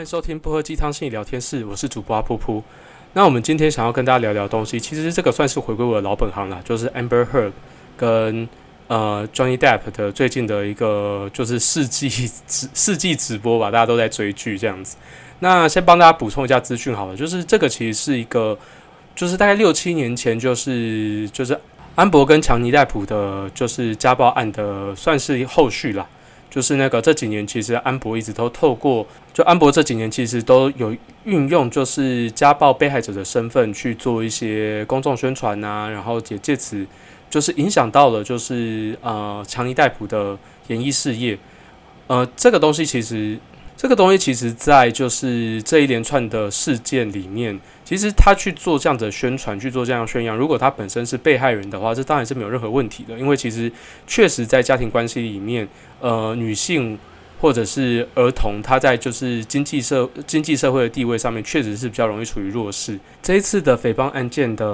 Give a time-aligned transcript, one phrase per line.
[0.00, 2.62] 欢迎收听不喝鸡汤心理聊天室，我是主播阿噗噗。
[3.12, 7.52] 那我们今天想要跟大家聊聊东西，其实这个算是回归我的老本行了，就是 Amber Heard
[7.98, 8.48] 跟
[8.88, 12.08] 呃 Johnny Depp 的最近的一个就是世纪
[12.46, 14.96] 直 世纪直播吧，大家都在追剧这样子。
[15.40, 18.58] 那先帮大家补充一下资讯好了，就是这个其实是一个，
[19.14, 21.60] 就是大概六七年前，就是就是
[21.94, 26.08] 安博跟强尼戴普的，就是家暴案的，算是后续啦。
[26.50, 36.84] 就是那个这几年，其实安博一直都透过，就安博这几年其实都有运用，就是家暴被害者的身份去做一些公众宣传呐，然后也借此
[37.30, 40.36] 就是影响到了，就是呃强尼戴普的
[40.66, 41.38] 演艺事业。
[42.08, 43.38] 呃，这个东西其实，
[43.80, 47.58] 这个东西其实在就是这一连串的事件里面。
[47.82, 53.18] 其实他去做这样的宣传，去做这样宣扬，如果他本身是被害人的话，这当然是没有任何问题的。
[53.18, 53.72] 因为其实
[54.06, 55.66] 确实在家庭关系里面，
[55.98, 56.98] 呃，女性
[57.40, 63.00] 或者是儿童，他在就是经济社经济社会的地位上面，确实是比较容易处于弱势。
[63.22, 64.66] 这一次的诽谤案件的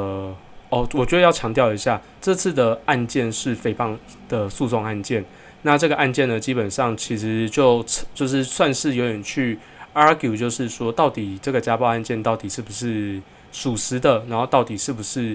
[0.70, 3.96] 哦，我觉得要强调一下，这次的案件是诽谤
[4.28, 5.24] 的诉讼案件。
[5.66, 9.58] 那这个案件呢，基本上其实就就是算是有点去。
[9.96, 13.18] argue 就是说，到底这个家暴案件到底是不是
[13.50, 14.22] 属实的？
[14.28, 15.34] 然后到底是不是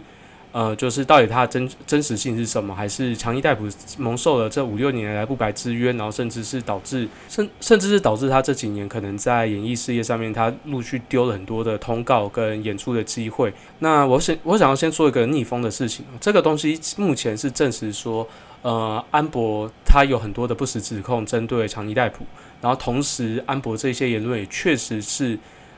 [0.52, 2.76] 呃，就是到底它真真实性是什么？
[2.76, 5.98] 还是强尼戴普蒙受了这五六年来不白之冤？
[5.98, 13.52] 然后甚至是导致甚甚至是导致他这几年可能在演艺事业上面，他陆续丢了很多的通告跟演出的机会。
[13.80, 18.28] 那我想我想要先说一个逆风的事情，这个东西目前是证实说，
[18.62, 22.26] 呃，安博他有很多的不实指控针对强尼戴普。
[22.62, 25.38] 然后同时，安博这些言论也确实是，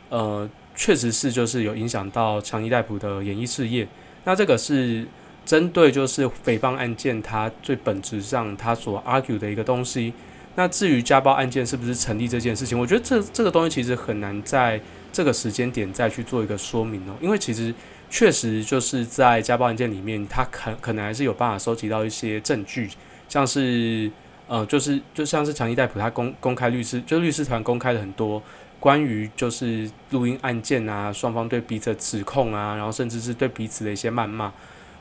[0.09, 3.87] 呃，确实是就是有影响到强尼戴普的演艺事业。
[4.25, 5.07] 那这个是
[5.45, 10.13] 针对就是诽谤案件，它最本质上它所 argue 的一个东西。
[10.55, 14.79] 那至于家暴案件是不是成立这件事情，我觉得这这个东西其实很难在
[15.11, 17.73] 这个时间点再去做一个说明哦，因为其实
[18.13, 22.87] 确实就是在家暴案件里面，他可可能还是有办法收集到一些证据，
[23.27, 24.11] 像是。
[24.45, 28.43] 呃，就是就像是强尼戴普他公公开律师，就律师团公开了很多
[28.77, 34.51] 关于就是录音案件啊，双方对彼此的指控啊，然后甚至是对彼此的一些谩骂。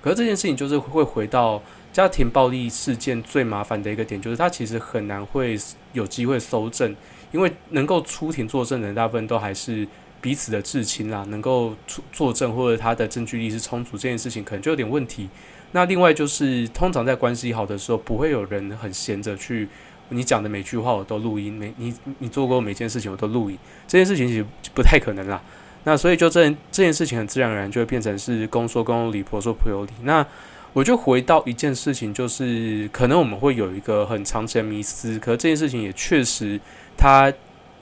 [0.00, 1.60] 可是这件事情就是会回到
[1.92, 5.58] 家庭暴力事件最麻烦的一个点，就是他其实很难会
[5.92, 6.94] 有机会搜证，
[7.32, 9.86] 因为能够出庭作证的人大部分都还是
[10.22, 15.28] 彼此的至亲啦，能够出作证或者他的证据力是充足，这件事情可能就有点问题。
[15.72, 19.68] 那另外就是，通常在关系好的时候，不会有人很闲着去
[20.10, 25.42] 你讲的每句话我都录音，每你你做过每件事情我都录音，这件事情其实不太可能啦。
[25.84, 29.92] 那所以就这这件事情很自然而然就会变成是公说公有理，婆说婆有理。
[30.02, 30.24] 那
[30.72, 36.60] 我就回到一件事情，就是可能我们会有一个很长期的迷思，可这件事情也确实
[36.96, 37.32] 它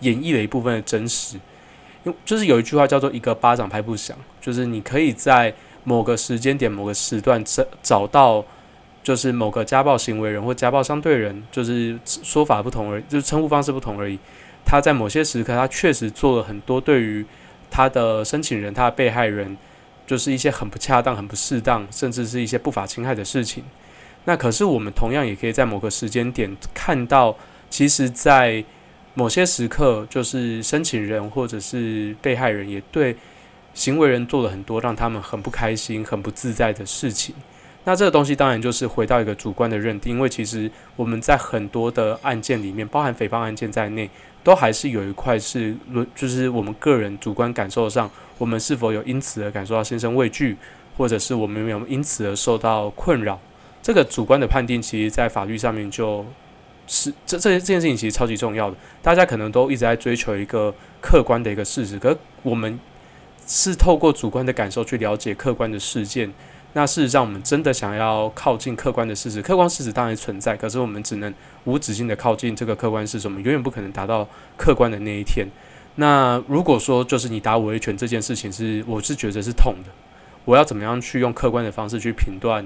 [0.01, 1.37] 演绎了一部分的真实。
[2.05, 5.55] 因就是有一句话叫做“一个巴掌拍不响”，就是你可以在。
[5.83, 8.45] 某个时间点、某个时段找找到，
[9.03, 14.19] 就是某个家暴行为人或家暴相对人，就是说法不同而已，就是称呼方式不同而已。
[14.63, 17.25] 他在某些时刻，他确实做了很多对于
[17.71, 19.57] 他的申请人、他的被害人，
[20.07, 23.65] 就是一些很不恰当、很不适当，甚至是一些不法侵害的事情。
[24.27, 27.35] 那可是我们同样也可以在某个时间点看到，
[27.71, 28.63] 其实，在
[29.15, 33.17] 某些时刻，就是申请人或者是被害人也对。
[33.73, 37.33] 行为人做了很多让他们很不开心、很不自在的事情。
[37.85, 44.11] 那这个东西当然就是回到一个主观的认定，因为其实我们在很多的案件里面，包含诽谤案件在内，
[44.43, 50.57] 都还是有一块是论，就是我们个人主观感受上，我们是否有因此而感受到心生畏惧，
[50.97, 53.39] 或者是我们有没有因此而受到困扰。
[53.81, 56.27] 这个主观的判定，其实在法律上面就
[56.91, 58.77] 是这这这件事情其实超级重要的。
[59.01, 62.79] 大家可能都一直在追求一个客观的一个事实，可我们。
[63.53, 66.33] 是透过主观的感受去了解客观的事件。
[66.75, 75.49] 那事实上，我们真的想要靠近客观的事实，客观事实当然存在，可是我们只能无止境的靠近这个客观事实，我们永远不可能达到客观的那一天。
[75.97, 79.91] 那如果说就是你打我一拳这件事情是，我是觉得是痛的，
[80.45, 82.65] 我要怎么样去用客观的方式去评断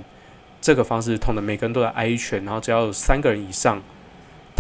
[0.61, 1.41] 这个方式痛的？
[1.41, 3.83] 每个人都在挨一拳，然后只要有三个人以上，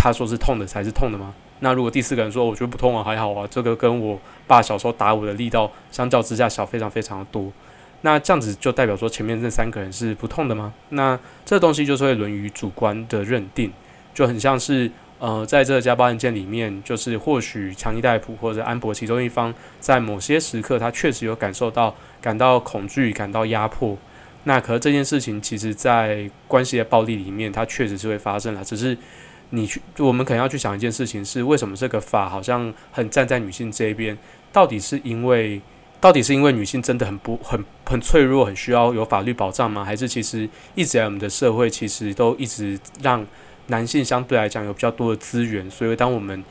[0.05, 1.33] 他说是痛的才是痛的吗？
[1.61, 7.51] 那如果第四个人说我觉得不痛啊，还好啊，这个跟我爸小时候打我的力道相较之下小非常非常的多，
[8.03, 10.75] 那这样子就代表说前面这三个人是不痛的吗？
[10.91, 13.73] 那这东西就是会沦于主观的认定，
[14.13, 23.97] 就很像是呃在这个家暴案件里面，就是或许强尼戴普或者安博其中一方在某些时刻他确实有感受到感到恐惧、感到压迫，
[24.43, 28.99] 那可是这件事情其实在关系的暴力里面，它确实是会发生了，只是。
[29.51, 34.17] 你去，我们可能要去想一件事情是，为什么这个法好像很站在女性这一边？
[34.53, 35.61] 到底是因为，
[36.01, 39.85] 到底是因为女性真的很不很很脆弱，很需要有法律保障吗？
[39.85, 43.27] 还是其实一直在我们的社会其实都一直让
[43.69, 46.45] 男性相对来讲有比较多的资源，所以当我们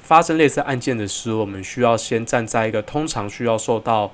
[0.00, 4.10] 发生类似案件的时候，我们需要先站在一个通常需要受到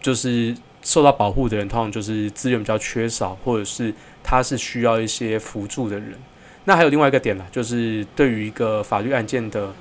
[0.00, 3.92] 就是受到保护的人，通常就是资源比较缺少，或者是
[4.22, 6.14] 他是需要一些辅助的人。
[6.66, 9.72] 那还有另外一个点呢，就是对于一个法律案件的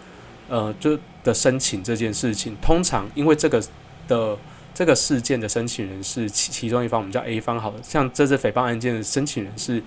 [0.48, 0.98] 呃就。
[1.26, 3.60] 的申请这件事情，通常因为这个
[4.08, 4.38] 的
[4.76, 7.74] 这个事件的申请人是其其中一方，我们叫 A 方好。
[7.82, 9.82] 像这次诽谤案件的申请人是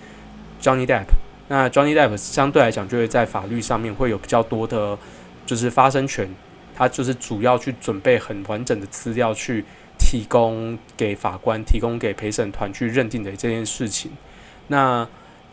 [0.61, 1.05] Johnny Depp，
[1.47, 4.97] 那 Johnny Depp 相对来讲就会在法律上面会有比较多的，
[5.45, 6.29] 就是发声权。
[6.75, 9.63] 他就是主要去准备很完整的资料去
[9.97, 14.11] 提供给法官、提供给陪审团去认定的这件事情。
[14.67, 15.07] 那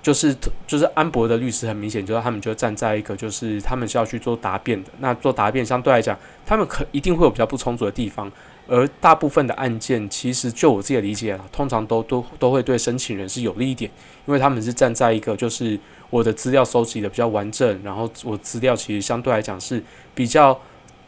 [0.07, 0.33] 就是
[0.69, 4.91] 就是安博的律师很明显，就是他们就站在一个就是他们是要去做答辩的。
[5.01, 6.17] 那做答辩相对来讲，
[6.47, 8.31] 他们可一定会有比较不充足的地方。
[8.69, 13.91] 而大部分的案件，其实就我自己的理解啦，通常都都都会对申请人是有利一点，
[14.27, 15.77] 因为他们是站在一个就是
[16.09, 19.83] 我的资料收集的比较完整，然后我资料其实相对来讲是
[20.15, 20.57] 比较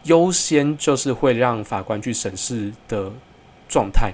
[0.07, 3.13] 优先，就是会让法官去审视的
[3.69, 4.13] 状态。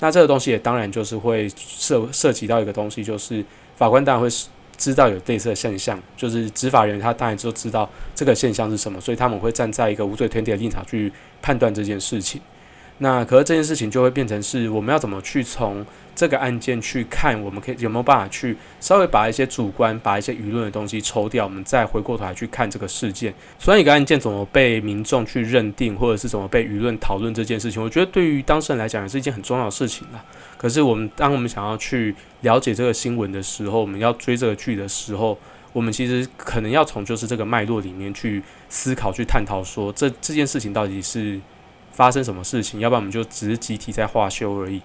[0.00, 3.42] 那这个东西也当然就是会涉涉及到一个东西，就是。
[3.76, 4.28] 法官当然会
[4.76, 12.40] 知道有类似的现象，就是执法人员他当然就知道这个现象是什么，所以他们会站在一个无罪推定的立场去判断这件事情。
[12.98, 15.84] 那可是这件事情就会变成是我们要怎么去从
[16.14, 23.34] 这个案件去看，我们可以有没有办法去稍微把一些主观、把一些舆论的东西抽掉，我们再回过头来去看这个事件。
[23.58, 30.24] 虽然一个案件怎么被民众去认定，或者是怎么被舆论讨论这件事情，我觉得对于当事人来讲也是一件很重要的事情啦。
[30.56, 35.38] 可是我们当我们想要去了解这个新闻的时候，我们要追这个剧的时候，
[35.74, 41.38] 我们其实可能要从就是这个脉络里面去思考、去探讨，说这这件事情到底是。
[41.96, 42.78] 发生什么事情？
[42.80, 44.82] 要不然我们就只是集体在化修而已。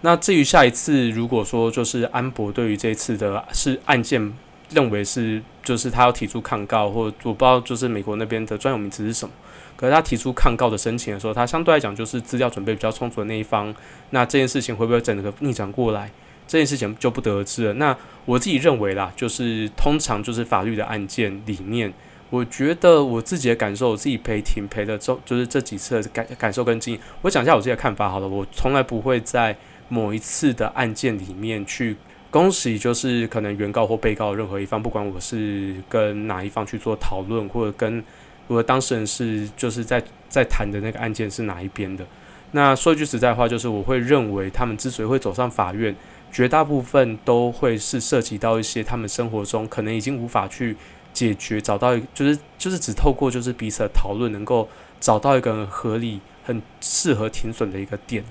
[0.00, 4.32] 那至于下一次，如果说就是安博对于这次的是案件，
[4.70, 9.34] 认为是就是他要提出抗告，或我不知道就是美国那边的专有名词是什么。
[9.76, 13.74] 可是他提出抗告的申请的时候，他相对来讲就是资料准备比较充足的那一方。
[14.10, 16.10] 那这件事情会不会整个逆转过来？
[16.46, 17.74] 这件事情就不得而知了。
[17.74, 17.94] 那
[18.24, 21.92] 我自己认为啦，就是通常就是法律的案件里面。
[22.34, 27.00] 我觉得我自己的感受，我自己陪庭陪的这就是这几次的感感受跟经验。
[27.22, 28.26] 我讲一下我自己的看法好了。
[28.26, 29.56] 我从来不会在
[29.88, 31.96] 某一次的案件里面去
[32.32, 38.02] 恭喜，就是可能原告或被告任何一方，不管我是跟哪一方去做讨论，或者跟
[38.48, 42.04] 我的当事人是就是在在谈的那个案件是哪一边的。
[42.50, 45.94] 那说句实在话，就是我会认为他们之所以会走上法院，
[46.32, 50.76] 绝大部分都会是涉及到一些他们生活中可能已经无法去。
[51.14, 54.68] 解决找到一就是就是只透过就是彼此的讨论能够
[55.00, 58.22] 找到一个很合理很适合停损的一个点，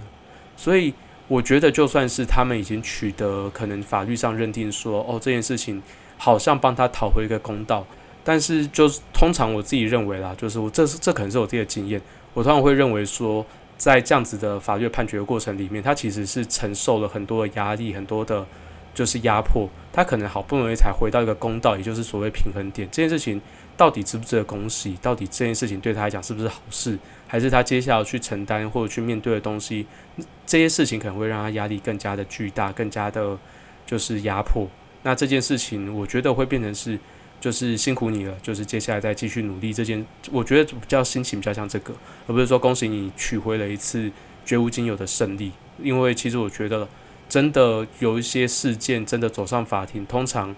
[0.57, 0.93] 所以
[1.27, 5.81] 我觉得就算是他们已经取得可能法律上认定说哦这件事情
[6.17, 7.87] 好像帮他讨回一个公道，
[8.23, 12.01] 但是就是通常我自己认为啦，就是我这是这可能是我自己的经验，
[12.33, 13.45] 我通常会认为说
[13.77, 18.45] 在这样子的法律判决的过程里面，他其实是承受了很多的压力，很多的。
[18.93, 22.87] 就是压迫他，可能好不容易才回到一个公道，也就是所谓平衡点。
[22.91, 23.41] 这件事情
[23.75, 24.95] 到底值不值得恭喜？
[25.01, 26.97] 到底这件事情对他来讲是不是好事？
[27.27, 29.85] 还是他接下来去承担或者去面对的东西？
[30.45, 33.37] 这些事情可能会让他压力更加的巨大，更加的，
[33.85, 34.67] 就是压迫。
[35.01, 36.99] 那这件事情，我觉得会变成是，
[37.41, 39.73] 就是辛苦你了，就是接下来再继续努力。
[39.73, 41.93] 这件我觉得比较心情比较像这个，
[42.27, 44.11] 而不是说恭喜你取回了一次
[44.45, 45.51] 绝无仅有的胜利。
[45.81, 46.87] 因为其实我觉得。
[47.33, 50.55] 真的有一些事件真的走上法庭，通常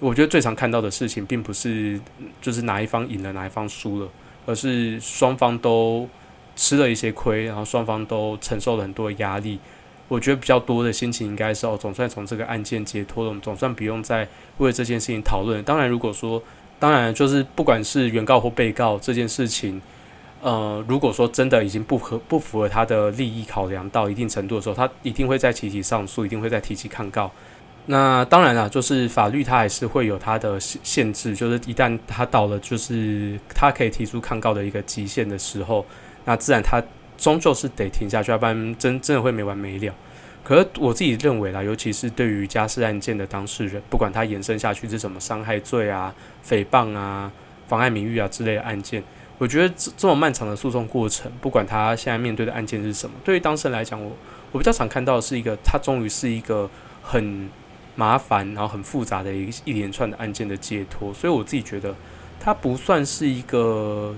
[0.00, 2.00] 我觉得最常看到的事情，并不是
[2.40, 4.08] 就是哪一方赢了，哪一方输了，
[4.46, 6.08] 而是双方都
[6.54, 9.58] 吃了一些亏，然后双方都承受了很多压力。
[10.08, 15.62] 我觉得比较多的心情应该是哦，总算从这个案件解脱了，总算不用再为这件事情讨论。
[15.64, 16.42] 当然，如果说
[16.78, 19.82] 当然就是不管是原告或被告这件事情。
[20.42, 27.30] 呃，如果说真的已经不合不符合他的利益考量到一定程度的时候，他一定会再提起上诉，一定会再提起抗告。
[27.86, 35.86] 那当然了，就是法律它还是会有它的限制，就是一旦他到了就是他可以提出抗告的一个极限的时候，
[36.24, 36.82] 那自然他
[37.16, 39.94] 终究是得停下去，要不然真真的会没完没了。
[40.42, 46.14] 可是我自己认为啦，尤其是对于家事案件的当事人，不管他延伸下去是什么伤害罪啊、
[46.44, 47.30] 诽谤啊、
[47.68, 49.02] 妨碍名誉啊之类的案件。
[49.38, 54.12] 我觉得这这么漫长的诉讼过程，不管他现在面对的案件是什么，对于当事人来讲，我
[54.52, 56.70] 我比较常看到是一个，他终于是一个
[57.02, 57.50] 很
[57.94, 61.12] 麻烦，然后很复杂的一一连串的案件的解脱。
[61.12, 61.94] 所以我自己觉得，
[62.40, 64.16] 他不算是一个，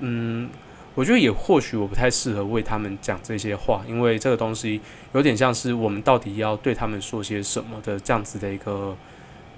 [0.00, 0.50] 嗯，
[0.96, 4.80] 我觉得也或许我不太适合为他们讲这些话，因为这个东西
[5.14, 8.96] 有点像是我们到底要对他们说些什么的这样子的一个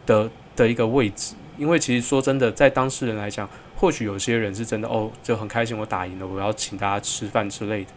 [0.05, 1.35] 的的一个位置。
[1.57, 3.49] 因为其实说真的，在当事人来讲，
[3.85, 7.91] 或许有些人是真的哦，就很开心我打赢了，我要请大家吃饭之类的。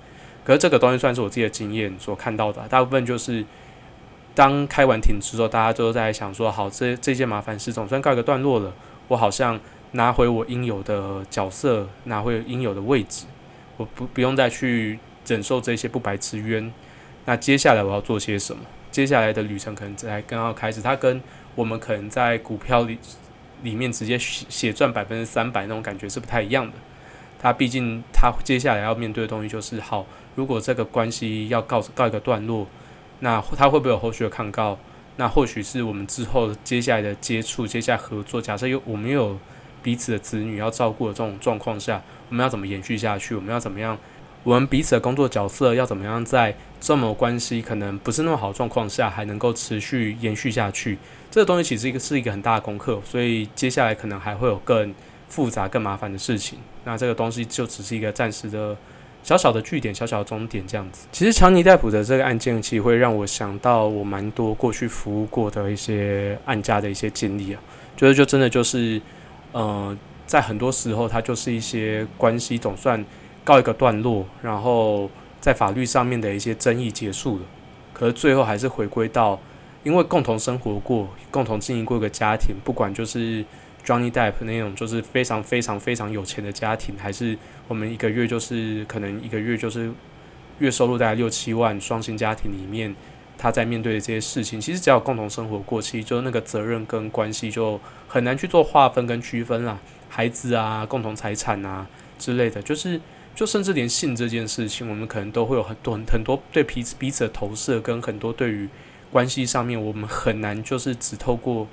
[0.44, 3.46] 可是这个东西算是我自己的经验所看到的，大部分就是
[4.36, 8.74] 当开完庭之后，大家都在想说，好，这这件麻烦事总算告一个段落了，
[9.08, 9.58] 我好像
[9.94, 13.25] 拿回我应有的角色，拿回应有的位置，
[13.77, 16.70] 我不不用再去忍受这些不白之冤。
[17.24, 18.62] 那接下来我要做些什么？
[18.91, 21.22] 接下来的旅程可能才刚要开始，它跟
[21.56, 23.00] 我们可能在股票里。
[23.63, 26.73] 里面直接写写赚百分之三百那种感觉是不太一样的。
[27.39, 32.67] 他毕竟他接下来要面对的东西就是好，如果这个关系要告告一个段落，
[33.19, 34.77] 那他会不会有后续的抗告？
[35.17, 38.41] 那或许是我们之后接下来的接触、接下来合作。
[38.41, 39.37] 假设有我们有
[39.83, 43.35] 彼此的子女要照顾的这种状况下，我们要怎么延续下去？
[43.35, 43.97] 我们要怎么样？
[44.47, 50.97] 我们彼此的工作角色要怎么样在这么关系可能不是那么好状况下，还能够持续延续下去？
[51.29, 54.95] 这个东西其实一个是一个很大的功课，所以接下来可能还会有更
[55.27, 56.59] 复杂、更麻烦的事情。
[56.85, 58.73] 那这个东西就只是一个暂时的
[59.21, 61.07] 小小的据点、小小的终点这样子。
[61.11, 67.61] 其实强尼戴普的这个案件，其实会让我想到我蛮多过去服务过的一些案家的一些经历啊，
[67.97, 69.01] 觉得就真的就是，
[69.51, 73.03] 呃，在很多时候，它就是一些关系总算
[73.47, 77.45] 告一个段落，然后在法律上面的一些争议结束了，
[77.93, 79.39] 可是最后还是回归到。
[79.83, 83.45] 因为共同生活过，共同经营过一个家庭，不管就是
[83.85, 87.37] Johnny Depp 那种就是非常非常非常有钱的家庭，还是
[87.69, 89.89] 我们一个月就是可能一个月就是
[90.59, 92.93] 月收入大概六七万双薪家庭里面，
[93.37, 99.79] 他在面对的这些事情，其实只要共同生活过，其实就那个责任跟关系就很难去做划分跟区分啦。
[100.09, 101.87] 孩子啊，共同财产啊
[102.19, 102.99] 之类的，就是
[103.38, 108.67] 就甚至连性这件事情，我们可能都会有很多很多对彼此彼此的投射，跟很多对于。
[109.10, 111.65] 关系上面，我们很难就是只透过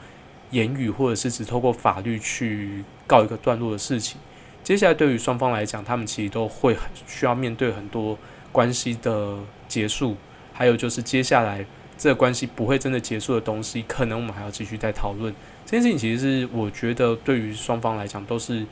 [0.52, 4.20] 言语，或者是只透过法律去告一个段落的事情。
[4.62, 6.76] 接下来对于双方来讲，他们其实都会
[7.08, 8.16] 需要面对很多
[8.52, 10.16] 关系的结束，
[10.52, 11.66] 还有就是接下来
[11.98, 15.34] 这个关系不会真的结束的东西，可能我们还要继续再讨论。
[15.66, 18.64] 这件事情其实是我觉得对于双方来讲都是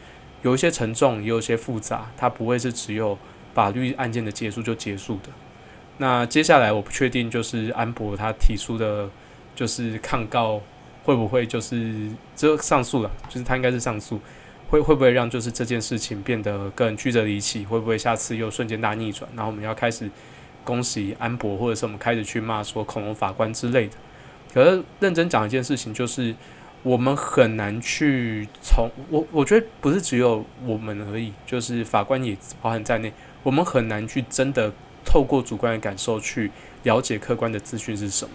[0.42, 3.16] 有一些沉重，也有些复杂，它不会是只有
[3.54, 5.30] 法律案件的结束就结束的。
[5.98, 9.08] 那接下来我不确定，就是安博他提出的，
[9.54, 10.60] 就是抗告
[11.04, 13.10] 会不会就是这上诉了？
[13.28, 14.18] 就是他应该是上诉，
[14.68, 17.64] 会会不会让就是这件事情变得更曲折离奇？
[17.64, 19.30] 会不会下次又瞬间大逆转？
[19.36, 20.10] 然后我们要开始
[20.64, 23.94] 恭喜安博，或者是我们开始去骂说恐龙法官之类的？
[24.52, 26.34] 可是认真讲一件事情，就是
[26.82, 33.12] 我们很难去从我我觉得不是只有我们而已，就是法官也包含在内，
[33.42, 34.72] 我们很难去真的。
[35.04, 36.48] 透过主观的感受去
[36.84, 38.30] 了解客观的资讯是什么，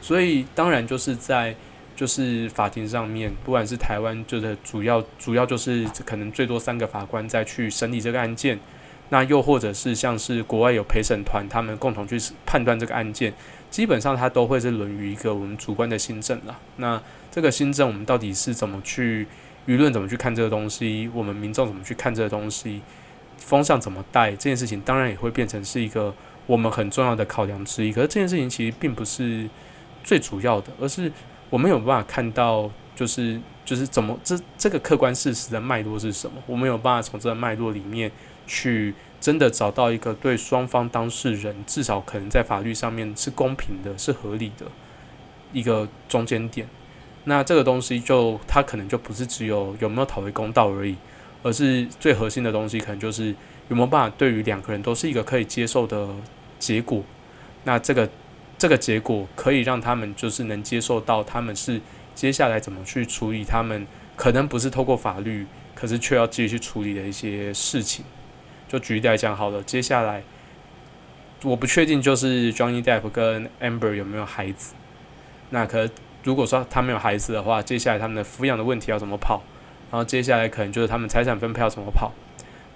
[0.00, 1.54] 所以当然就是在
[1.96, 8.58] 就是法庭上面，不管是台湾就是主要主要就是可能最多三个法官再去审理这个案件，
[9.08, 13.34] 那又或者是像是国外有陪审团，他们共同去判断这个案件，
[13.68, 16.56] 基本上它都会是沦于一个我们主观的新政了。
[16.76, 17.02] 那
[17.34, 19.26] 这个新政我们到底是怎么去
[19.66, 22.80] 舆论怎么去看这个东西，我们民众怎么去看这个东西？
[23.38, 26.14] 风向怎么带这件事情，当然也会变成是一个
[26.46, 27.92] 我们很重要的考量之一。
[27.92, 29.50] 可是这件事情其实并不是
[30.04, 31.10] 最主要的，而是
[31.50, 36.40] 我们有办法看到，就是就是怎么这这个客观事实的脉络是什么？
[36.46, 38.08] 我们有办法从这个脉络里面
[38.46, 44.66] 去真的找到一个对双方当事人至少可能在法律上面是公平的、是合理的
[45.52, 46.68] 一个中间点。
[47.24, 50.96] 那这个东西就它可能就不是只有有没有讨回公道而已。
[51.42, 53.26] 而是最核心的东西，可能就是
[53.68, 56.08] 有没有办法对于两个人都是一个可以接受的
[56.58, 57.04] 结果。
[57.64, 58.08] 那这个
[58.56, 61.78] 这个结果可以让他们就是能接受到，他们是
[62.14, 68.06] 接下来怎么去处理他们可能不是透过法律，可是却要继续去处理的一些事情。
[68.66, 70.22] 就举例来讲好了，接下来
[71.42, 74.72] 我不确定就是 Johnny Depp 跟 Amber 有没有孩子。
[75.50, 75.86] 那可
[76.24, 79.42] 如果说他没有孩子的话，接下来他们的抚养的问题要怎么跑？
[79.90, 82.10] 然后接下来可能就是他们财产分配要怎么跑，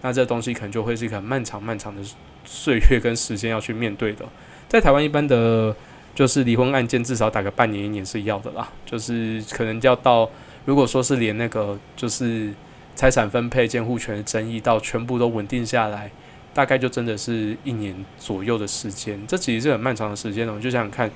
[0.03, 2.01] 那这东西可能就会是一个很漫长漫长的
[2.45, 4.25] 岁月跟时间要去面对的。
[4.69, 5.75] 在台湾一般的，
[6.15, 10.31] 就是离婚案件至少打个半年一年是要的啦，就是可能要到
[10.65, 12.53] 如果说是连那个就是
[12.95, 16.11] 财产分配监护权的争议到全部都稳定下来，
[16.53, 19.19] 大概就真的是一年左右的时间。
[19.27, 20.61] 这其实是很漫长的时间哦。
[20.61, 21.11] 就想想看，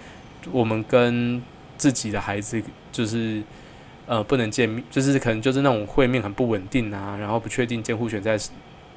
[0.50, 1.40] 我们跟
[1.82, 2.62] 自己的孩子
[2.92, 3.42] 就是
[4.06, 8.38] 呃不能见面，就是可能就是那种会面很不稳定啊，然后不确定监护权在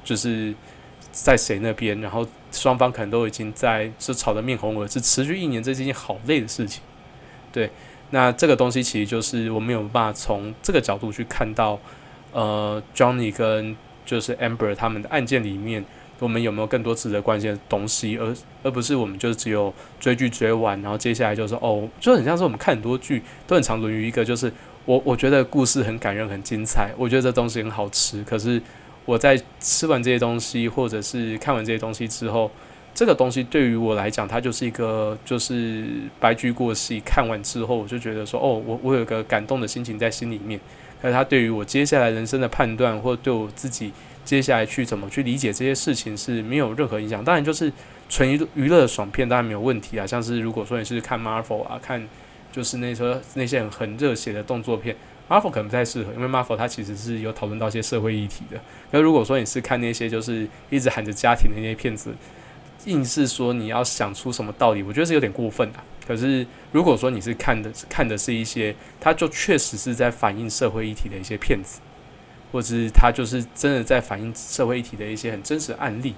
[0.04, 0.54] 就是
[1.10, 6.80] 在谁那边，然后双方可能都已经在是吵得面红耳赤，持续一年，这是一件好累的事情。
[7.50, 7.68] 对，
[8.10, 11.76] 那这个东西其实就是我没有办法从这个角度去看到，
[12.30, 15.84] 呃，Johnny 跟就是 Amber 他们的案件里面。
[16.18, 24.50] 我们有没有更多值得关心的东西，而而不是我们就只有追剧追完，然后接下来就是哦，就很像是我们看很多剧都很常沦于一个，就是
[24.86, 28.60] 我我觉得故事很感人很精彩，我觉得这东西很好吃，可是
[29.04, 32.50] 我在吃完这些东西或者是看完这些东西之后，
[32.94, 35.84] 这个东西对于我来讲，它就是一个就是
[36.18, 40.58] 白驹过隙，看完之后我就觉得说哦，我我有个感动的心情在心里面，
[41.02, 43.92] 可是它对于我接下来人生的判断或对我自己。
[44.26, 47.24] 接下来去怎么去理解这些事情是没有任何影响。
[47.24, 47.72] 当然，就是
[48.08, 50.06] 纯娱娱乐爽片当然没有问题啊。
[50.06, 52.06] 像是如果说你是看 Marvel 啊，看
[52.52, 54.96] 就是那些那些很很热血的动作片
[55.28, 58.60] ，Marvel 可能不太适合，因为 Marvel 它其实是有讨论到一些社会议题的。
[58.90, 62.12] 那如果说你是看那些就是一直喊着家庭的那些片子，
[62.84, 65.78] 硬是说你要想出什么道理，我觉得是有点过分的。
[66.06, 71.80] 可是如果说你是看的看的是一些，它就确实是在反映社会议题的一些片子。
[72.52, 76.14] 或者是他就是真的在反映社会议题的一些很真实的案例，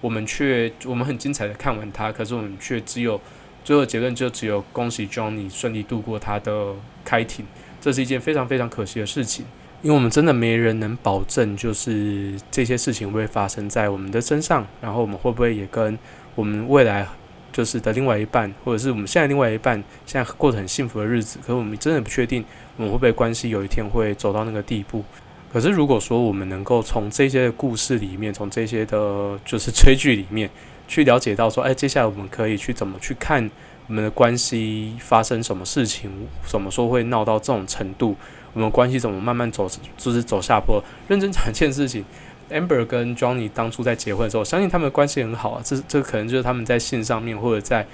[0.00, 3.20] 我们却我们很精彩的看完它，可是我们却只有
[3.64, 7.44] 最后结论就只有恭喜 Johnny 顺利度过他的开庭，
[7.80, 9.44] 这是一件非常非常可惜的事情，
[9.82, 15.98] 因为我们真的没人能保证就是这些事情会发生在我们的身上，然后我们会不会也跟
[16.34, 17.06] 我们未来
[17.52, 22.44] 就是的另外一半，或者是我们现在另外一半现在过得很幸福的日子，可是我们真的不确定
[22.76, 25.04] 我们会不会关系有一天会走到那个地步。
[25.52, 30.48] 可是，如果说我们能够从这些故事里面，从这些的，就是追剧里面
[30.86, 33.50] 去了解到说，哎，接下来我们可以去怎么去看
[33.88, 36.08] 我们的关系发生什么事情，
[36.46, 38.14] 怎么说会闹到这种程度，
[38.52, 40.80] 我们关系怎么慢慢走，就是走下坡。
[41.08, 42.04] 认真讲 一件事情
[42.48, 45.60] ，Amber 跟 Johnny 当初在结婚的时候，相信他们的关系很好啊。
[45.64, 47.84] 这这可能就是他们在性上面或者在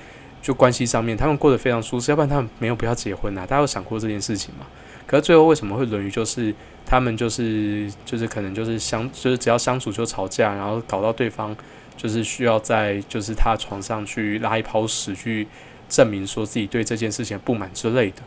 [0.43, 3.47] 就关系上面，他们过得非常舒适，要不然他们没有必要结婚啊。
[3.47, 4.67] 大家有想过这件事情吗？
[5.07, 6.55] 可是最后为什么会沦于就是
[6.87, 11.55] 他们就是就是可能就是相就是只要相处就吵架，然后搞到对方
[11.97, 15.49] 就是需要在就是他床上去拉一泡屎去
[15.89, 18.23] 证明说自己对这件事情不满之类的。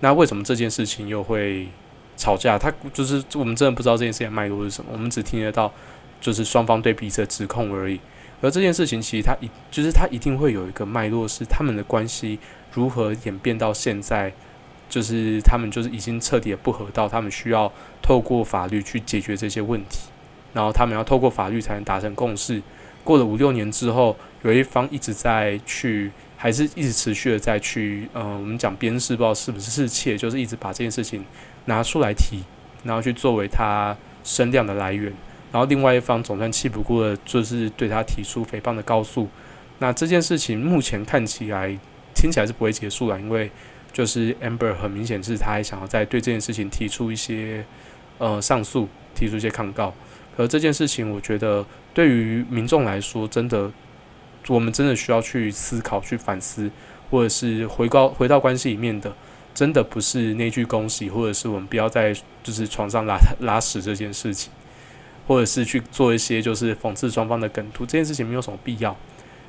[0.00, 1.68] 那为什么这件事情又会
[2.16, 2.58] 吵架？
[2.58, 5.72] 他就是我们真的不知道这件事情脉络是什么，我们只听得到
[6.20, 8.00] 就是双方对彼此的指控而已。
[8.40, 12.40] 而这件事情其实他一就是他一定会有一个脉络，是他们的关系
[12.72, 14.32] 如何演变到现在。
[14.90, 17.72] 就是他们就是已经彻底的不合到，他们需要
[18.02, 20.10] 透过法律去解决这些问题，
[20.52, 22.60] 然后他们要透过法律才能达成共识。
[23.02, 31.24] 过了五六年之后，有一方一直在去，还是一直持续的在去，嗯，我们讲鞭尸，不知道是不是是妾，就是一直把这件事情
[31.64, 32.42] 拿出来提，
[32.84, 35.10] 然后去作为他声量的来源。
[35.50, 39.28] 然后另外一方总算气不过了，就是对他提出诽谤的告诉。
[39.78, 41.78] 那这件事情目前看起来
[42.14, 43.50] 听起来是不会结束了，因为。
[43.92, 47.64] 就是 Amber 很明显是他还想要在对这件事情提出一些
[48.18, 49.92] 呃上诉，提出一些抗告。
[50.36, 53.70] 可这件事情，我觉得对于民众来说，真的
[54.46, 56.70] 我们真的需要去思考、去反思，
[57.10, 59.12] 或者是回高回到关系里面的，
[59.52, 64.50] 真的不是那句恭喜，或者是我们不要在就是床上拉 拉屎这件事情，
[65.26, 68.96] 或者是去做一些就是讽刺双方的梗图，这件事情没有什么必要。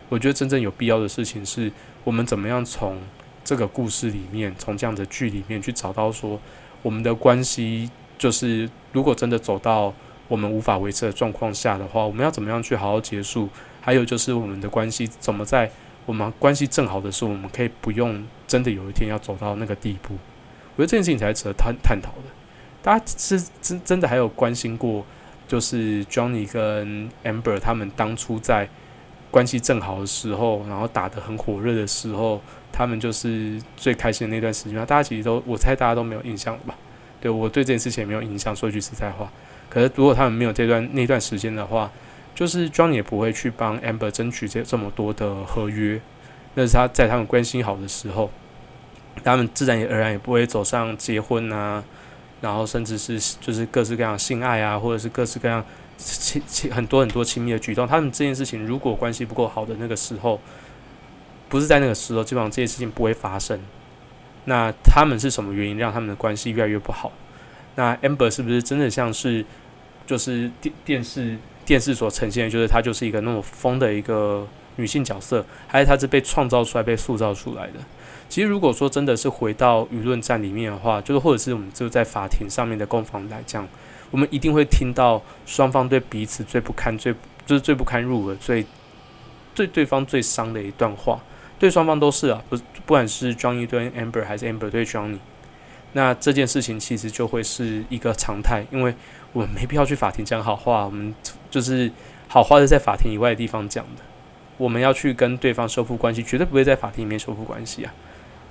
[0.09, 1.71] 我觉得真正有必要的事情是
[2.03, 2.97] 我们怎么样从。
[3.43, 6.39] 这个故事里面，从这样的剧里面去找到说，
[6.81, 9.93] 我们的关系就是，如果真的走到
[10.27, 13.49] 我们无法维持的状况下的话，我们要怎么样去好好结束？
[13.81, 15.69] 还有就是我们的关系怎么在
[16.05, 20.13] 我们关系正好的时候，我们可以不用真的有一天要走到那个地步？
[20.75, 22.29] 我觉得这件事情才值得探探讨的。
[22.83, 25.03] 大家是真真的还有关心过，
[25.47, 28.69] 就是 Johnny 跟 Amber 他们当初在
[29.29, 32.39] 关系正好的时候，然后打得很火热的时候。
[32.71, 36.75] 他们就是最开心的那段时间，大家其实都，我猜大家都没有印象了吧？
[37.19, 38.55] 对我对这件事情也没有印象。
[38.55, 39.31] 说句实在话，
[39.69, 41.91] 可是如果他们没有这段那段时间的话，
[42.33, 46.01] 就是 John 也不会去帮 Amber 争取这这么多的合约。
[46.55, 48.31] 那是他在他们关系好的时候，
[49.23, 51.83] 他们自然而然也不会走上结婚啊，
[52.41, 55.63] 然后甚至是就是各式各样性爱啊，或者是各式各样
[55.97, 57.85] 亲亲很多很多亲密的举动。
[57.85, 60.39] 他们这件事情如果关系不够好的那个时候。
[61.51, 63.59] 不是在那个时候，基本上这些事情不会发生。
[64.45, 67.11] 那他们是什么原因让他们的关系越来越不好？
[67.75, 69.45] 那 Amber 是不是真的像是
[70.07, 77.73] 就是电电视电视所呈现的，就是她就是一个那么疯的一个女性角色，还是她是被创造出来、被塑造出来的？
[78.29, 83.67] 其实如果说真的是回到舆论战里面的话，就是或者是我们就在法庭上面的攻防来讲，
[84.09, 87.13] 我们一定会听到双方对彼此最不堪、最
[87.45, 88.65] 就是最不堪入耳、最
[89.53, 91.21] 对对方最伤的一段话，
[91.61, 95.19] 对双方都是啊，不不管是 Johnny 对 Amber 还是 Amber 对 Johnny，
[95.93, 98.95] 那这件事情其实就会是一个常态，因为
[99.31, 101.13] 我们没必要去法庭讲好话，我们
[101.51, 101.91] 就是
[102.27, 104.01] 好话是在法庭以外的地方讲的，
[104.57, 107.93] 我们要去跟对方修复关系，绝对不会在法庭里面修复关系啊。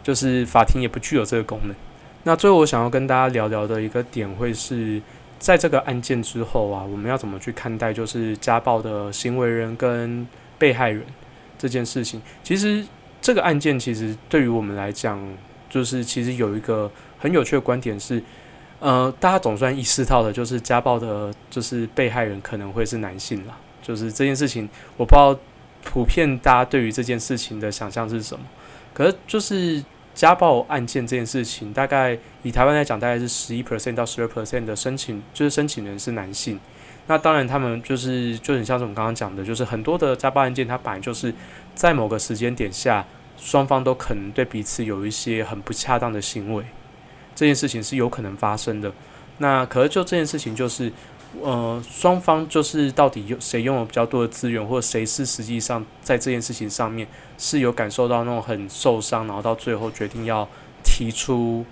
[0.05, 1.75] 就是法庭也不具有这个功能。
[2.23, 5.03] 那最后我想要跟大家聊聊的一个点，会是
[5.41, 10.25] 在这个案件之后啊，我们要怎么去看待就是家暴的行为人跟
[10.59, 11.05] 被害人
[11.59, 12.23] 这件事情？
[12.45, 12.85] 其实
[13.21, 15.21] 这个案件其实对于我们来讲，
[15.69, 18.23] 就是其实有一个很有趣的观点是，
[18.79, 23.57] 呃，大家总算意识到的，就是家暴的，就是被害人可能会是男性啦。
[23.83, 25.37] 就是这件事情，我不知道
[25.83, 28.45] 普遍大家对于这件事情的想象是什么。
[28.93, 29.83] 可是，就是
[30.15, 36.61] 家暴案件这件事情，大概以台湾来讲，大概是十一 percent 到十二 percent 的申请，就是申请人是男性。
[37.07, 41.35] 那当然，他们就是就很像是我们刚刚讲的，就是很多的家暴案件，它本来就是
[41.75, 43.07] 在某个时间点下，
[43.37, 46.65] 双方都可能对彼此有一些很不恰当的行为，
[47.35, 48.93] 这件事情是有可能发生的。
[49.39, 50.93] 那可是就这件事情，就是。
[51.45, 57.07] 呃，双方就是到底有谁拥有比较多的资源，或者谁是实际上在这件事情上面
[57.39, 60.49] 是有感受到那种很受伤，然后到最后决定要
[60.83, 61.65] 提出，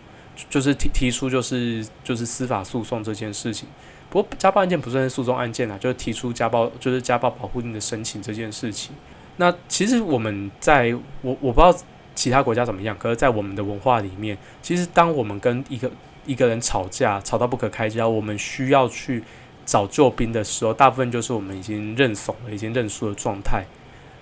[0.49, 3.69] 就是提提出就是就是司法诉讼这件事情。
[4.09, 8.95] 不过家暴案件不算是诉讼案件啊，就是提出家暴就是家暴保护令的申请这件事情。
[9.39, 11.75] 那其实我们在我我不知道
[12.15, 15.91] 其他国家怎么样，可是在我们的文化里面，其实当我们跟一个
[16.27, 19.25] 一个人吵架吵到不可开交，我们需要去。
[19.69, 23.63] 找救兵的时候，大部分就是我们已经认怂了、已经认输的状态。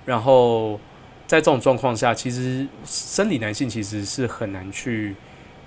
[0.05, 0.73] 然后
[1.25, 5.15] 在这种状况下，其实生理男性其实是很难去，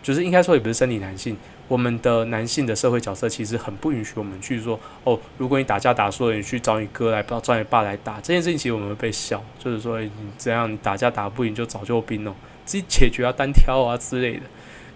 [0.04, 1.38] 就是应该说也不是生理男性，
[1.70, 12.34] 我们的男性的社会角色其实很不允许我们去说哦，如果你打架打输了，你去找你哥来，不要找你爸来打这件事情，其实我们会被笑，就是说你怎样打架打不赢就找救兵哦，
[12.66, 14.42] 自己解决啊，单挑啊之类的。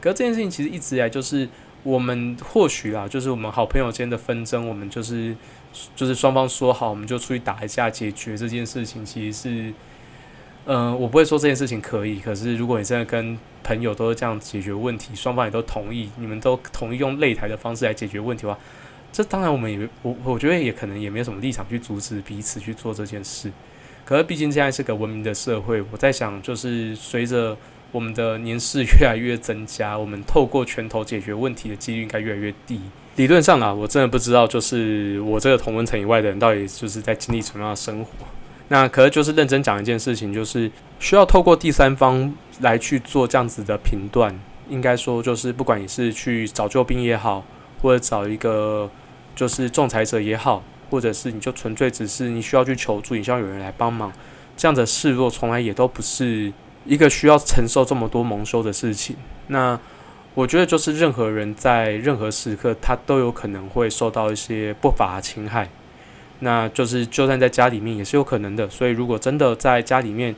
[0.02, 1.48] 可是这件事情其实一直以来就是。
[1.86, 5.36] 我们或许啊，就是我们好朋友间的纷争，我们就是
[5.98, 9.04] 就是双方说好，我们就出去打一架解决这件事情。
[9.04, 9.74] 其实是，
[10.66, 12.22] 嗯，我不会说这件事情可以。
[12.22, 18.60] 可是如果你真的跟朋友都是这样解决问题，双方也都同意，你们都同意用擂台的方式来解决问题的话，
[19.12, 23.52] 这当然我们也我我觉得也可能也没有什么立场去阻止彼此去做这件事。
[24.06, 27.58] 可是毕竟现在是个文明的社会，我在想，就是随着。
[27.94, 32.82] 我们的年事越来越增加，我们透过拳头解决问题的几率应该越来越低。
[33.18, 38.26] 理论上啊，我真的不知道，就是我这个同温层以外的人到底就是在经历什么样的生活。
[38.70, 40.72] 那可是就是认真讲一件事情，就是
[41.04, 44.34] 需要透过第三方来去做这样子的评断。
[44.70, 47.44] 应该说，就是不管你是去找救兵也好，
[47.82, 48.90] 或者找一个
[49.36, 54.14] 就是仲裁者也好，或者是你就纯粹只是你需要去求助，你需要有人来帮忙，
[54.56, 56.54] 这样的示弱从来也都不是。
[56.86, 59.16] 一个需要承受这么多蒙羞的事情，
[59.48, 59.80] 那
[60.34, 65.70] 我觉得就是任何人在任何时刻，他都有可能会受到一些不法侵害，
[66.40, 68.70] 那就是就算在家里面也是有可能的。
[68.70, 70.36] 所以如果真的在家里面，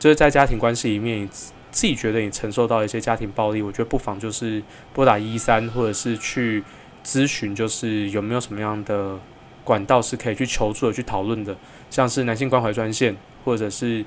[0.00, 1.28] 就是在家庭关系里面，
[1.70, 4.60] 自己觉得你承受到一些家庭暴力，我觉得不妨就是
[4.92, 6.64] 拨打一三，或者是去
[7.04, 9.16] 咨询，就是有没有什么样的
[9.62, 11.56] 管道是可以去求助的、去讨论的，
[11.88, 14.04] 像是男性关怀专线，或者是。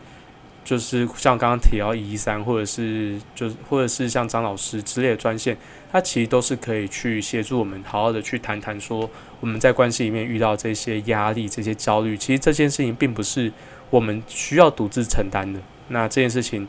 [0.65, 5.57] 就是像刚刚提到一一三，或者是就是或者是像张老师之类的专线，
[5.91, 9.09] 它其实都是可以去协助我们好好的去谈谈，说
[9.41, 13.51] 我们在关系里面遇到这些压力、这些焦虑，其实这件事情并不是
[13.89, 15.59] 我们需要独自承担的。
[15.93, 16.67] 那这件事情，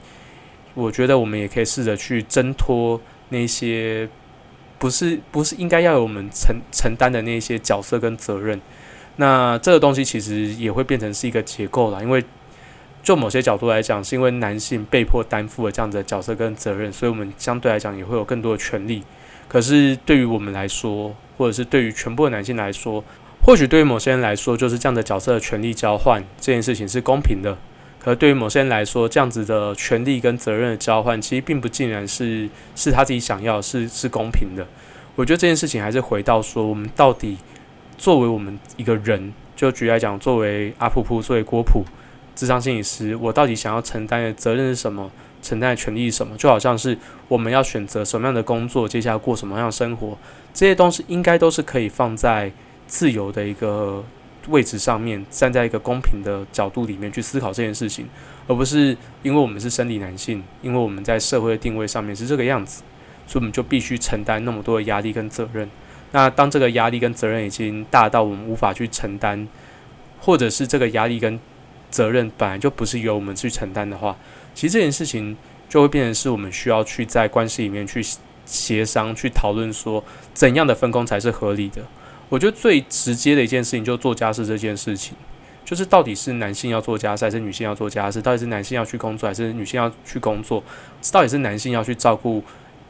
[0.75, 4.09] 我觉得我们也可以试着去挣脱那些
[4.79, 8.61] 不是不是应该要有我们承承担的那些角色跟责任。
[9.17, 12.23] 那这个东西其实也会变成是一个结构了，因为。
[13.03, 19.05] 就某些角度来讲，是因为男性被迫担负了这样的角色跟责任，所以我们相对来讲也会有更多的权利。
[19.47, 23.05] 可是对于我们来说，或者是对于全部的男性来说，
[23.43, 27.59] 或许对于某些人来说，就是这样的角色的权利交换这件事情是公平的。
[28.05, 34.67] 可对于某些人来说，这样子的权利跟责任的交换，其实并不尽然是是他自己想要，是是公平的。
[35.17, 37.39] 我觉得这件事情还是回到说，我们到底
[37.97, 41.83] 作为我们一个人，就举例来讲，作为阿普普，作为郭普。
[42.37, 45.11] 智商心理师，我到底想要承担的责任是什么？
[45.41, 46.37] 承担的权利是什么？
[46.37, 50.19] 就好像是我们要选择什么样的工作，接下来过什么样的生活，
[50.53, 52.51] 这些东西应该都是可以放在
[52.87, 54.05] 自由的一个
[54.49, 58.07] 位置上面，站在一个公平的角度里面去思考这件事情，
[58.47, 62.83] 而不是因为我们是生理男性，因为我们在社会的定位上面是这个样子，
[63.27, 65.69] 所以我们就必须承担那么多的压力跟责任。
[66.13, 69.49] 那当这个压力跟责任已经大到我们无法去承担，
[70.21, 71.41] 或者是这个压力跟
[71.91, 74.17] 责任本来就不是由我们去承担的话，
[74.55, 75.37] 其实这件事情
[75.69, 78.05] 就会变成是我们需要去在关系里面去
[78.45, 81.83] 协商、去讨论说怎样的分工才是合理的。
[82.29, 85.15] 我觉得最直接的一件事情，就做家事这件事情，
[85.65, 88.21] 就是到底是男性要做家事，还是女性要做家事？
[88.21, 90.63] 到底是男性要去工作，还是女性要去工作？
[91.13, 92.43] 到底是男性要去照顾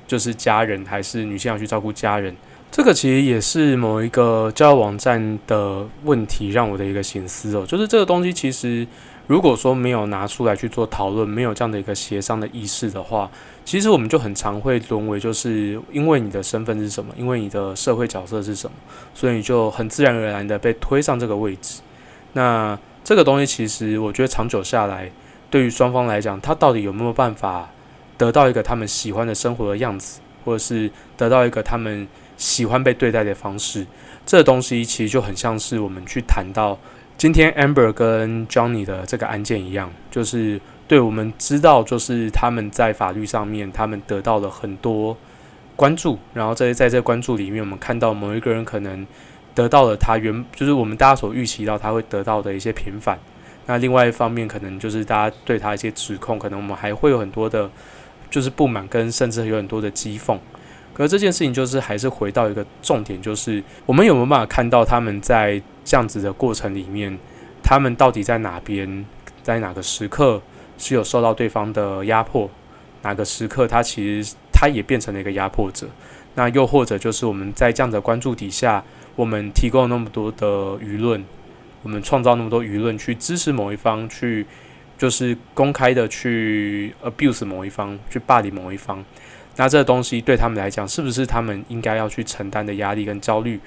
[0.07, 2.35] 就是家人，还是女性要去照顾家人？
[2.71, 8.87] 这个其实也是某一个交友网站的问题，让我的一个心思哦，就是这个东西其实。
[9.27, 13.31] 如果说没有拿出来去做讨论，没有这样的一个协商的意识的话，
[13.65, 18.77] 其实我们就很常会沦为，就是因为你的身份是什么，因为你的社会角色是什么，
[19.15, 21.81] 所以你就很自然而然的被推上这个位置。
[22.35, 25.11] 那这个东西其实我觉得长久下来，
[25.51, 27.71] 对于双方来讲，他到底有没有办法
[28.19, 33.87] 得到一个他们喜欢的生活的样子，或者是得到一个他们喜欢被对待的方式，
[34.27, 36.79] 这东西其实就很像是我们去谈到。
[37.17, 40.61] 今天 Amber 跟 Johnny 的这个案件一样，就是
[40.95, 45.17] 对我们知道，就是他们在法律上面，他们得到了很多
[45.75, 49.05] 关注，然后在在这关注里面，我们看到某一个人可能
[49.57, 53.19] 得到了他原就是我们大家所预期到他会得到的一些平反。
[53.67, 57.69] 那另外一方面，可能就是大家对他一些指控，可能我们还会有很多的，
[58.31, 60.39] 就是不满跟甚至有很多的讥讽。
[60.93, 67.19] 可这件事情就是还是回到一个重点，就是我们有没有办法看到他们在这样子的过程里面，
[67.65, 69.05] 他们到底在哪边，
[69.43, 70.41] 在哪个时刻
[70.79, 72.51] 是有受到对方的压迫，
[73.03, 75.89] 哪个时刻他其实他也变成了一个压迫者。
[76.35, 78.83] 那又或者就是我们在这样的关注底下，
[79.15, 80.47] 我们提供那么多的
[80.79, 81.25] 舆论，
[81.83, 84.45] 我们创造那么多舆论去支持某一方，去
[84.99, 89.05] 就是公开的去 abuse 某一方，去霸凌某一方。
[89.57, 93.61] 那这个东西对他们来讲，是不是他们应该要去承担的压力跟焦虑？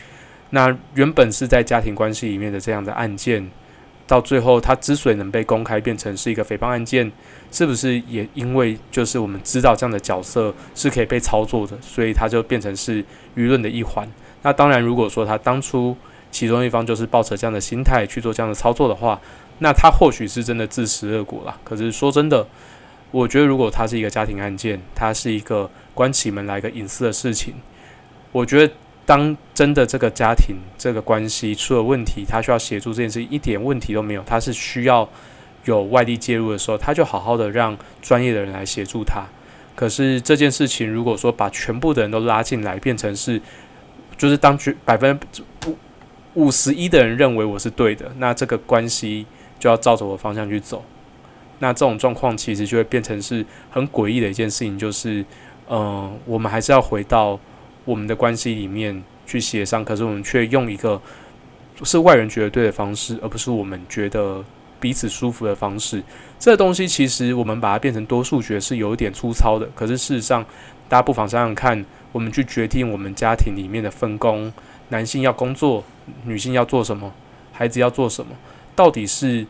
[0.49, 3.49] 那原本是在家庭关系里面的这样的案件，
[4.07, 7.11] 到最后他之所以能被公开变成是一个诽谤案件，
[7.51, 13.03] 是不是也因为就是我们知道这样的角色是可以被操作的，所以他就变成是
[13.35, 14.09] 舆论的一环？
[14.41, 15.95] 那当然，如果说他当初
[16.31, 19.19] 其中一方就是抱着这样的心态去做这样的操作的话，
[19.59, 21.59] 那他或许是真的自食恶果了。
[21.63, 22.47] 可是说真的。
[23.09, 27.53] 我觉得，如果他是一个家庭案件，他是一个关起门来一个隐私的事情，
[28.33, 28.73] 我觉得，
[29.07, 35.07] 当真的这个家庭这个关系出了问题，他需要协助这件事，一点问题都没有，他是需要
[35.63, 39.23] 有外力介入的时候，他就好好的让专业的人来协助他。
[39.75, 43.41] 可是这件事情，如果说把全部的人都拉进来，变成是，
[44.17, 45.17] 就是当绝百分
[45.65, 45.77] 五
[46.33, 49.25] 五十一的人认为我是对的，那这个关系
[49.57, 50.83] 就要照着我方向去走。
[51.59, 55.23] 那这种状况其实就会变成是很诡异的一件事情，就是，
[55.67, 57.39] 呃，我们还是要回到
[57.87, 61.01] 我们的关系里面去协商，可是我们却用一个
[61.83, 64.43] 是外人觉得对的方式，而不是我们觉得
[64.79, 66.03] 彼此舒服的方式。
[66.37, 70.43] 这东西其实我们把它变成多数决是有一点粗糙的，可是事实上，
[70.89, 74.53] 大家不妨想想看，我们去决定我们家庭里面的分工，
[74.89, 75.83] 男性要工作，
[76.25, 77.11] 女性要做什么，
[77.53, 78.33] 孩子要做什么，
[78.75, 79.47] 到底是？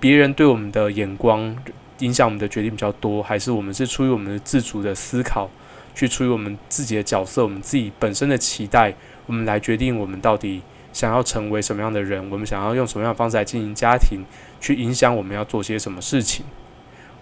[0.00, 1.56] 别人对我们的眼光
[1.98, 5.50] 影响我们的决定比较多，还是我们是出于我们的自主的思考，
[5.98, 8.94] 去出于我们自己的角色，我们自己本身的期待，
[9.26, 14.20] 我们来决定我们到底想要成为什么样的人，我们想要用什么样的方式来经营家庭，
[14.60, 16.46] 去影响我们要做些什么事情。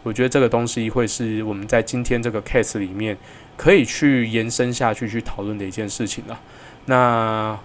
[0.02, 3.16] 我觉得这个东西会是我们在今天这个 case 里面
[3.56, 6.38] 可以去延伸下去去讨论的一件事情了。
[6.84, 7.58] 那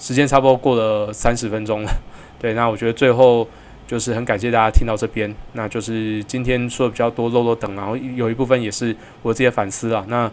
[0.00, 1.90] 时间差不多过了三十分钟了，
[2.40, 3.48] 对，那我觉得最后。
[3.88, 10.04] 就是很感谢大家听到这边，那就是今天说的比较多漏漏等，然后有一部分也是我自己的反思啊。
[10.08, 10.28] 那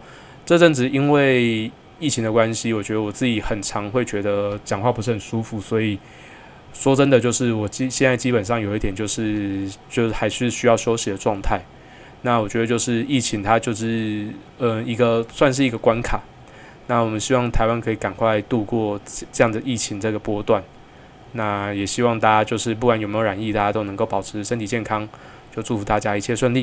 [0.45, 5.97] 这阵子因为疫情的关系，我觉得我自己很常会觉得讲话不是很舒服，所以
[6.73, 11.62] 说真的就是我基现在基本上有一点就是就是还是需要休息的状态。
[12.23, 14.27] 那我觉得就是疫情它就是
[14.58, 16.21] 呃一个算是一个关卡，
[16.88, 18.99] 那我们希望台湾可以赶快度过
[19.32, 20.62] 这样的疫情这个波段。
[21.36, 25.08] 那也希望大家就是不管有没有染疫，大家都能够保持身体健康，
[25.56, 26.62] 就祝福大家一切顺利。